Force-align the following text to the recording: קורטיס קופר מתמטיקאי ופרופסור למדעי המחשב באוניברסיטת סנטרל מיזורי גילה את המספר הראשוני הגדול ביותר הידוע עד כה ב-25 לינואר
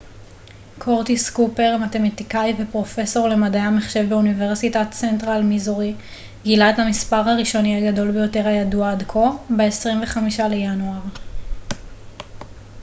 קורטיס 0.79 1.29
קופר 1.29 1.77
מתמטיקאי 1.77 2.53
ופרופסור 2.59 3.27
למדעי 3.27 3.61
המחשב 3.61 4.05
באוניברסיטת 4.09 4.87
סנטרל 4.93 5.41
מיזורי 5.41 5.95
גילה 6.43 6.69
את 6.69 6.79
המספר 6.79 7.29
הראשוני 7.29 7.87
הגדול 7.87 8.11
ביותר 8.11 8.47
הידוע 8.47 8.91
עד 8.91 9.03
כה 9.07 9.31
ב-25 9.49 10.43
לינואר 10.49 10.99